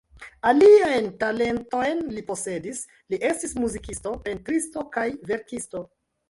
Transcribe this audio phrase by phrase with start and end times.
[0.51, 2.79] Aliajn talentojn li posedis:
[3.15, 5.85] li estis muzikisto, pentristo kaj verkisto.